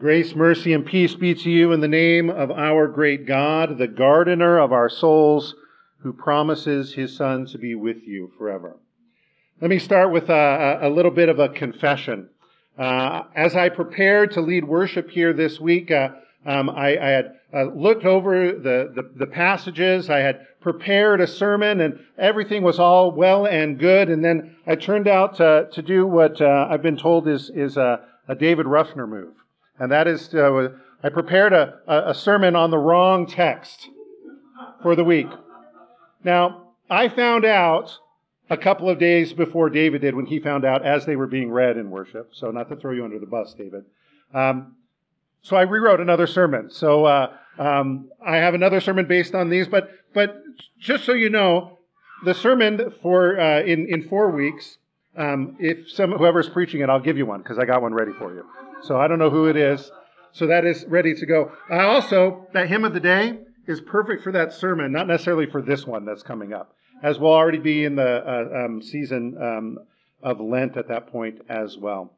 [0.00, 3.86] Grace, mercy, and peace be to you in the name of our great God, the
[3.86, 5.54] gardener of our souls,
[5.98, 8.78] who promises his Son to be with you forever.
[9.60, 12.30] Let me start with a, a little bit of a confession.
[12.78, 16.08] Uh, as I prepared to lead worship here this week, uh,
[16.46, 20.08] um, I, I, had uh, looked over the, the, the, passages.
[20.08, 24.08] I had prepared a sermon, and everything was all well and good.
[24.08, 27.76] And then I turned out to, to do what uh, I've been told is, is
[27.76, 29.34] a, a David Ruffner move
[29.80, 30.68] and that is uh,
[31.02, 33.88] I prepared a, a sermon on the wrong text
[34.82, 35.28] for the week.
[36.22, 37.98] Now, I found out
[38.50, 41.50] a couple of days before David did when he found out as they were being
[41.50, 42.30] read in worship.
[42.34, 43.84] So, not to throw you under the bus, David.
[44.34, 44.76] Um,
[45.42, 46.70] so I rewrote another sermon.
[46.70, 50.42] So uh, um, I have another sermon based on these, but but
[50.78, 51.78] just so you know,
[52.24, 54.76] the sermon for uh, in in four weeks.
[55.16, 58.12] Um, if some whoever's preaching it, I'll give you one because I got one ready
[58.12, 58.44] for you.
[58.82, 59.90] So I don't know who it is.
[60.32, 61.52] So that is ready to go.
[61.68, 65.60] I also, that hymn of the day is perfect for that sermon, not necessarily for
[65.60, 69.78] this one that's coming up, as we'll already be in the uh, um, season um,
[70.22, 72.12] of Lent at that point as well.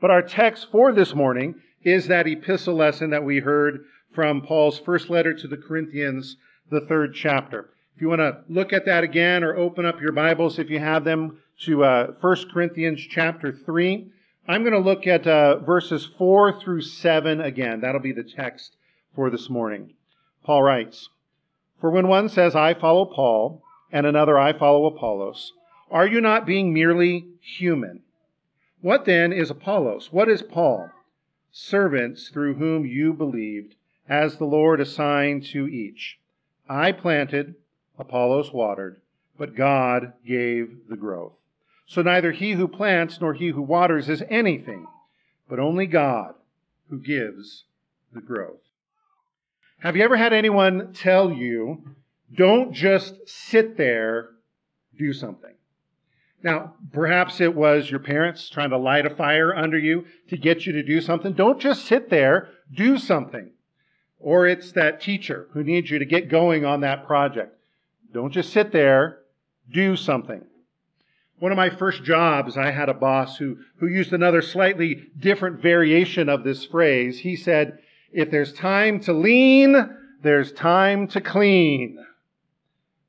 [0.00, 4.78] But our text for this morning is that epistle lesson that we heard from Paul's
[4.78, 6.36] first letter to the Corinthians,
[6.70, 7.70] the third chapter.
[7.96, 10.78] If you want to look at that again or open up your Bibles if you
[10.78, 14.12] have them to uh, 1 Corinthians chapter 3.
[14.50, 17.82] I'm going to look at uh, verses 4 through 7 again.
[17.82, 18.76] That'll be the text
[19.14, 19.92] for this morning.
[20.42, 21.10] Paul writes,
[21.78, 25.52] For when one says, I follow Paul, and another, I follow Apollos,
[25.90, 28.00] are you not being merely human?
[28.80, 30.12] What then is Apollos?
[30.12, 30.90] What is Paul?
[31.52, 33.74] Servants through whom you believed,
[34.08, 36.18] as the Lord assigned to each.
[36.70, 37.54] I planted,
[37.98, 39.02] Apollos watered,
[39.36, 41.37] but God gave the growth.
[41.88, 44.86] So neither he who plants nor he who waters is anything,
[45.48, 46.34] but only God
[46.90, 47.64] who gives
[48.12, 48.60] the growth.
[49.78, 51.82] Have you ever had anyone tell you,
[52.36, 54.30] don't just sit there,
[54.98, 55.54] do something?
[56.42, 60.66] Now, perhaps it was your parents trying to light a fire under you to get
[60.66, 61.32] you to do something.
[61.32, 63.50] Don't just sit there, do something.
[64.20, 67.56] Or it's that teacher who needs you to get going on that project.
[68.12, 69.20] Don't just sit there,
[69.72, 70.44] do something.
[71.38, 75.62] One of my first jobs, I had a boss who, who used another slightly different
[75.62, 77.20] variation of this phrase.
[77.20, 77.78] He said,
[78.12, 79.76] if there's time to lean,
[80.22, 82.04] there's time to clean.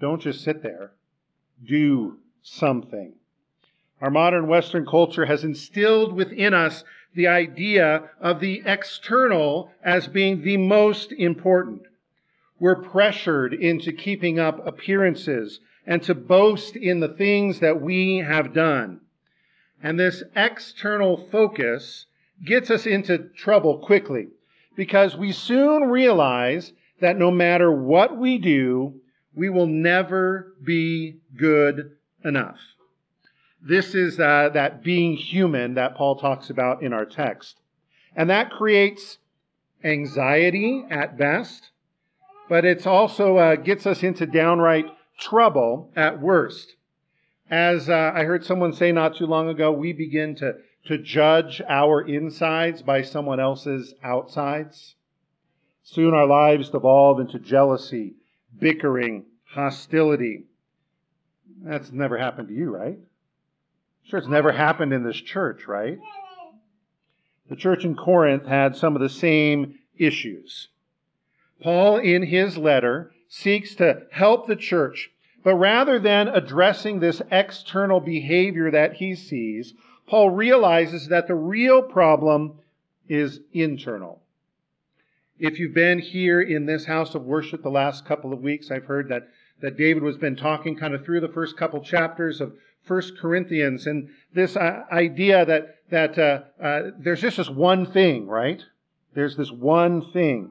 [0.00, 0.92] Don't just sit there.
[1.64, 3.14] Do something.
[4.02, 10.42] Our modern Western culture has instilled within us the idea of the external as being
[10.42, 11.82] the most important.
[12.58, 18.52] We're pressured into keeping up appearances and to boast in the things that we have
[18.52, 19.00] done.
[19.82, 22.06] And this external focus
[22.44, 24.28] gets us into trouble quickly
[24.76, 29.00] because we soon realize that no matter what we do,
[29.34, 31.92] we will never be good
[32.24, 32.58] enough.
[33.62, 37.60] This is uh, that being human that Paul talks about in our text.
[38.16, 39.18] And that creates
[39.84, 41.70] anxiety at best,
[42.48, 44.86] but it also uh, gets us into downright
[45.20, 46.74] trouble at worst.
[47.50, 51.60] As uh, I heard someone say not too long ago, we begin to, to judge
[51.68, 54.94] our insides by someone else's outsides.
[55.82, 58.14] Soon our lives devolve into jealousy,
[58.58, 60.44] bickering, hostility.
[61.62, 62.98] That's never happened to you, right?
[64.04, 65.98] Sure, it's never happened in this church, right?
[67.48, 70.68] The church in Corinth had some of the same issues.
[71.60, 75.10] Paul, in his letter, seeks to help the church.
[75.42, 79.72] But rather than addressing this external behavior that he sees,
[80.06, 82.58] Paul realizes that the real problem
[83.08, 84.20] is internal.
[85.38, 88.84] If you've been here in this house of worship the last couple of weeks, I've
[88.84, 89.28] heard that,
[89.62, 92.52] that David has been talking kind of through the first couple chapters of
[92.82, 98.26] First Corinthians and this uh, idea that, that uh, uh, there's just this one thing,
[98.26, 98.62] right?
[99.14, 100.50] There's this one thing.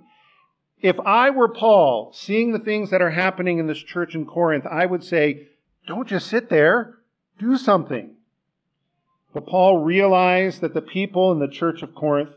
[0.82, 4.66] If I were Paul, seeing the things that are happening in this church in Corinth,
[4.66, 5.48] I would say,
[5.88, 7.00] don't just sit there,
[7.38, 8.16] do something.
[9.34, 12.32] But Paul realized that the people in the church of Corinth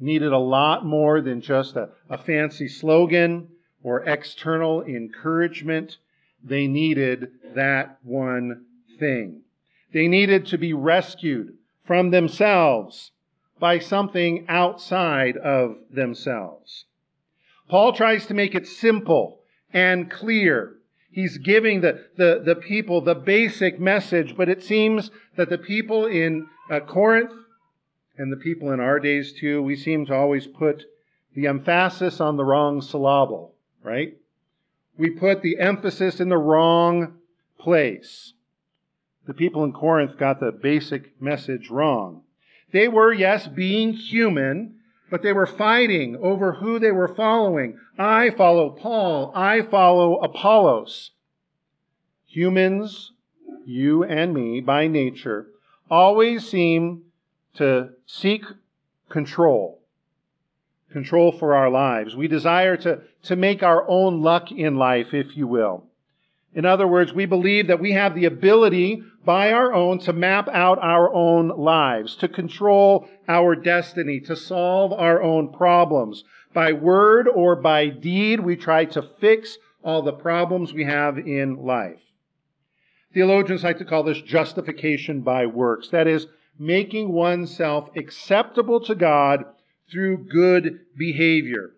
[0.00, 3.48] needed a lot more than just a, a fancy slogan
[3.82, 5.98] or external encouragement.
[6.42, 8.64] They needed that one
[8.98, 9.42] thing.
[9.92, 13.10] They needed to be rescued from themselves
[13.58, 16.86] by something outside of themselves.
[17.68, 19.40] Paul tries to make it simple
[19.72, 20.76] and clear.
[21.10, 26.06] He's giving the, the, the people the basic message, but it seems that the people
[26.06, 27.32] in uh, Corinth
[28.16, 30.84] and the people in our days too, we seem to always put
[31.34, 34.16] the emphasis on the wrong syllable, right?
[34.96, 37.14] We put the emphasis in the wrong
[37.58, 38.34] place.
[39.26, 42.22] The people in Corinth got the basic message wrong.
[42.72, 44.76] They were, yes, being human,
[45.12, 47.78] but they were fighting over who they were following.
[47.98, 49.30] I follow Paul.
[49.34, 51.10] I follow Apollos.
[52.24, 53.12] Humans,
[53.66, 55.48] you and me, by nature,
[55.90, 57.02] always seem
[57.56, 58.42] to seek
[59.10, 59.82] control.
[60.90, 62.16] Control for our lives.
[62.16, 65.84] We desire to, to make our own luck in life, if you will.
[66.54, 70.48] In other words, we believe that we have the ability by our own to map
[70.48, 76.24] out our own lives, to control our destiny, to solve our own problems.
[76.52, 81.64] By word or by deed, we try to fix all the problems we have in
[81.64, 82.00] life.
[83.14, 85.88] Theologians like to call this justification by works.
[85.88, 86.26] That is,
[86.58, 89.44] making oneself acceptable to God
[89.90, 91.70] through good behavior.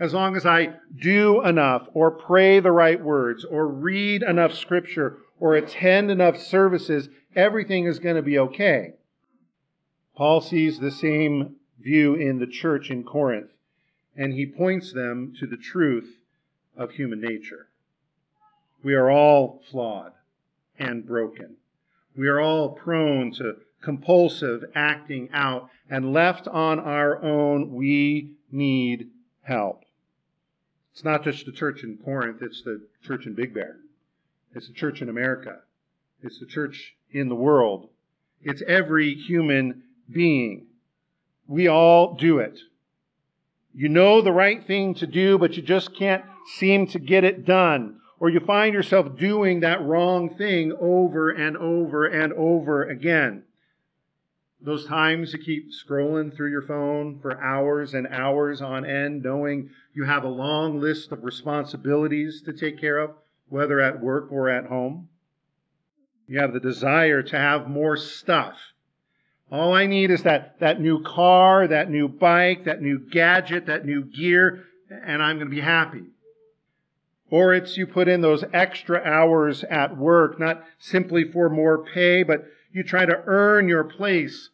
[0.00, 5.18] As long as I do enough, or pray the right words, or read enough scripture,
[5.38, 8.94] or attend enough services, everything is going to be okay.
[10.16, 13.50] Paul sees the same view in the church in Corinth,
[14.16, 16.18] and he points them to the truth
[16.76, 17.68] of human nature.
[18.82, 20.12] We are all flawed
[20.78, 21.56] and broken.
[22.16, 29.10] We are all prone to compulsive acting out, and left on our own, we need
[29.42, 29.84] help.
[30.92, 33.76] It's not just the church in Corinth, it's the church in Big Bear.
[34.54, 35.60] It's the church in America.
[36.22, 37.88] It's the church in the world.
[38.42, 40.66] It's every human being.
[41.46, 42.58] We all do it.
[43.74, 46.24] You know the right thing to do, but you just can't
[46.56, 48.00] seem to get it done.
[48.20, 53.44] Or you find yourself doing that wrong thing over and over and over again.
[54.64, 59.70] Those times you keep scrolling through your phone for hours and hours on end, knowing
[59.92, 63.10] you have a long list of responsibilities to take care of,
[63.48, 65.08] whether at work or at home.
[66.28, 68.56] You have the desire to have more stuff.
[69.50, 73.84] All I need is that, that new car, that new bike, that new gadget, that
[73.84, 76.04] new gear, and I'm going to be happy.
[77.30, 82.22] Or it's you put in those extra hours at work, not simply for more pay,
[82.22, 84.50] but you try to earn your place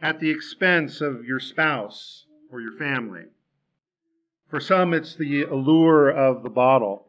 [0.00, 3.24] at the expense of your spouse or your family.
[4.48, 7.08] For some, it's the allure of the bottle,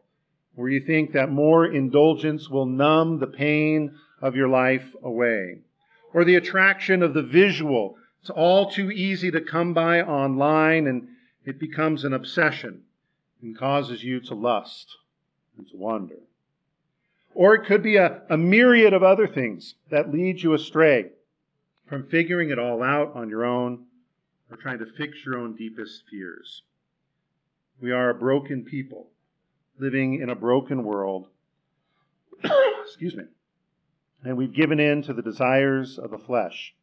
[0.54, 5.58] where you think that more indulgence will numb the pain of your life away.
[6.14, 7.96] Or the attraction of the visual.
[8.20, 11.08] It's all too easy to come by online, and
[11.44, 12.84] it becomes an obsession
[13.42, 14.96] and causes you to lust
[15.58, 16.20] and to wander.
[17.34, 21.10] Or it could be a, a myriad of other things that lead you astray
[21.86, 23.84] from figuring it all out on your own
[24.50, 26.62] or trying to fix your own deepest fears.
[27.80, 29.08] We are a broken people
[29.78, 31.26] living in a broken world.
[32.84, 33.24] Excuse me.
[34.22, 36.74] And we've given in to the desires of the flesh,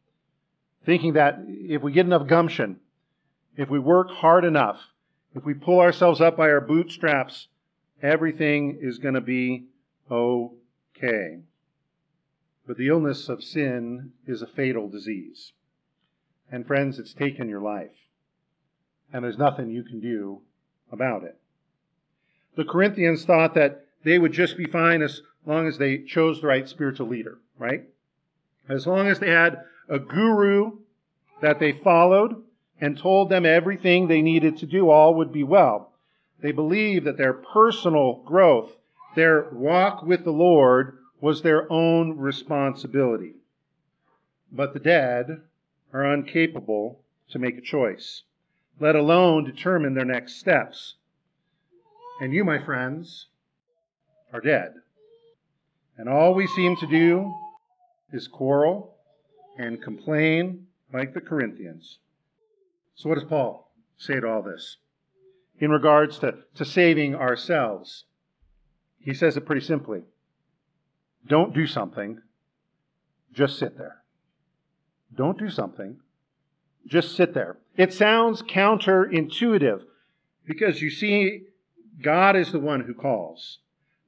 [0.84, 2.78] thinking that if we get enough gumption,
[3.56, 4.80] if we work hard enough,
[5.34, 7.48] if we pull ourselves up by our bootstraps,
[8.02, 9.64] everything is going to be
[10.12, 11.40] okay.
[12.66, 15.52] But the illness of sin is a fatal disease.
[16.50, 17.90] And friends, it's taken your life.
[19.12, 20.42] And there's nothing you can do
[20.90, 21.38] about it.
[22.54, 26.46] The Corinthians thought that they would just be fine as long as they chose the
[26.46, 27.84] right spiritual leader, right?
[28.68, 30.78] As long as they had a guru
[31.40, 32.42] that they followed
[32.80, 35.92] and told them everything they needed to do, all would be well.
[36.40, 38.72] They believed that their personal growth,
[39.14, 43.34] their walk with the Lord, was their own responsibility.
[44.50, 45.42] But the dead
[45.92, 47.00] are incapable
[47.30, 48.24] to make a choice,
[48.80, 50.96] let alone determine their next steps.
[52.20, 53.28] And you, my friends,
[54.32, 54.74] are dead.
[55.96, 57.32] And all we seem to do
[58.12, 58.96] is quarrel
[59.58, 61.98] and complain like the Corinthians.
[62.94, 64.78] So, what does Paul say to all this?
[65.58, 68.04] In regards to, to saving ourselves,
[69.02, 70.02] he says it pretty simply
[71.26, 72.20] don't do something,
[73.32, 74.02] just sit there.
[75.14, 75.98] Don't do something,
[76.86, 77.58] just sit there.
[77.76, 79.82] It sounds counterintuitive
[80.46, 81.42] because you see,
[82.02, 83.58] God is the one who calls.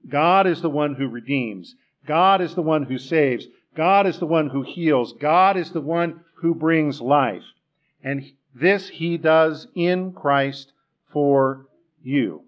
[0.08, 1.76] God is the one who redeems.
[2.06, 3.46] God is the one who saves.
[3.76, 5.12] God is the one who heals.
[5.12, 7.44] God is the one who brings life.
[8.02, 10.72] And this he does in Christ
[11.12, 11.66] for
[12.02, 12.44] you.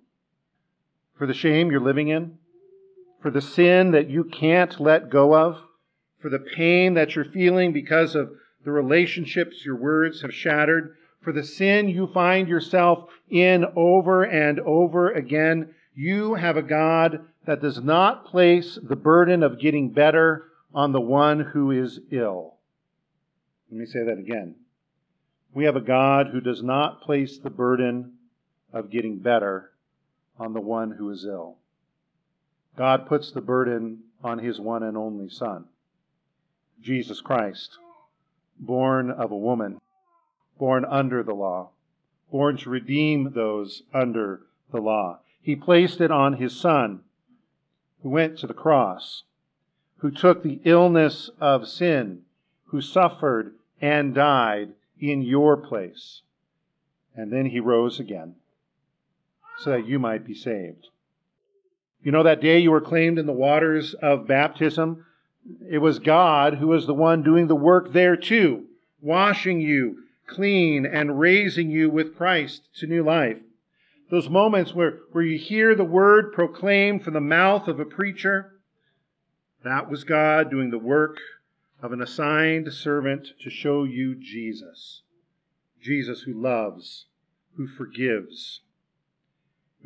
[1.16, 2.38] For the shame you're living in,
[3.22, 5.62] for the sin that you can't let go of,
[6.20, 8.32] for the pain that you're feeling because of
[8.64, 14.60] the relationships your words have shattered, for the sin you find yourself in over and
[14.60, 15.74] over again.
[15.94, 20.44] You have a God that does not place the burden of getting better
[20.74, 22.56] on the one who is ill.
[23.70, 24.56] Let me say that again.
[25.54, 28.12] We have a God who does not place the burden
[28.72, 29.70] of getting better
[30.38, 31.56] on the one who is ill.
[32.76, 35.64] God puts the burden on his one and only Son,
[36.80, 37.78] Jesus Christ,
[38.58, 39.80] born of a woman,
[40.58, 41.70] born under the law,
[42.30, 45.20] born to redeem those under the law.
[45.40, 47.00] He placed it on his Son,
[48.02, 49.22] who went to the cross,
[49.98, 52.22] who took the illness of sin,
[52.66, 56.22] who suffered and died in your place.
[57.14, 58.34] And then he rose again
[59.58, 60.88] so that you might be saved.
[62.02, 65.04] You know, that day you were claimed in the waters of baptism,
[65.68, 68.66] it was God who was the one doing the work there too,
[69.00, 73.38] washing you clean and raising you with Christ to new life.
[74.10, 78.52] Those moments where, where you hear the word proclaimed from the mouth of a preacher,
[79.64, 81.18] that was God doing the work
[81.82, 85.02] of an assigned servant to show you Jesus.
[85.80, 87.06] Jesus who loves,
[87.56, 88.60] who forgives.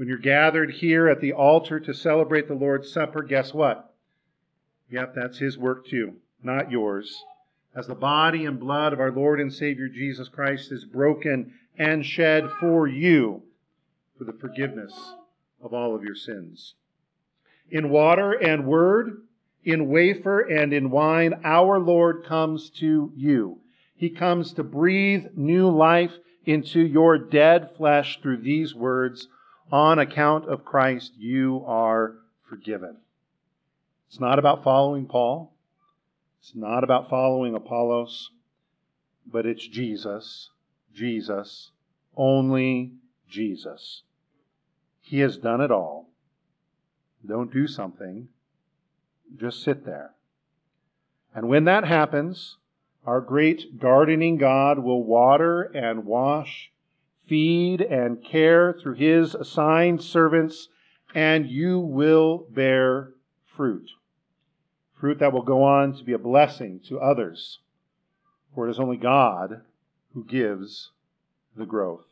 [0.01, 3.93] When you're gathered here at the altar to celebrate the Lord's Supper, guess what?
[4.89, 7.23] Yep, that's His work too, not yours.
[7.75, 12.07] As the body and blood of our Lord and Savior Jesus Christ is broken and
[12.07, 13.43] shed for you
[14.17, 14.95] for the forgiveness
[15.63, 16.77] of all of your sins.
[17.71, 19.25] In water and word,
[19.67, 23.59] in wafer and in wine, our Lord comes to you.
[23.95, 26.15] He comes to breathe new life
[26.47, 29.29] into your dead flesh through these words
[29.73, 32.15] On account of Christ, you are
[32.49, 32.97] forgiven.
[34.09, 35.53] It's not about following Paul.
[36.41, 38.31] It's not about following Apollos,
[39.31, 40.51] but it's Jesus,
[40.95, 41.71] Jesus,
[42.17, 42.93] only
[43.29, 44.03] Jesus.
[45.01, 46.09] He has done it all.
[47.27, 48.29] Don't do something
[49.39, 50.13] just sit there.
[51.35, 52.57] And when that happens,
[53.07, 56.71] our great gardening God will water and wash,
[57.31, 60.69] feed and care through his assigned servants,
[61.15, 63.13] and you will bear
[63.57, 63.89] fruit.
[65.01, 67.61] Fruit that will go on to be a blessing to others.
[68.53, 69.63] For it is only God
[70.13, 70.91] who gives
[71.57, 72.05] the growth.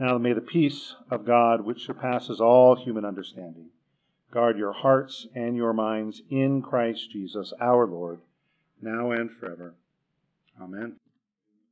[0.00, 3.68] Now may the peace of God, which surpasses all human understanding,
[4.32, 8.20] Guard your hearts and your minds in Christ Jesus our Lord,
[8.80, 9.74] now and forever.
[10.60, 10.96] Amen.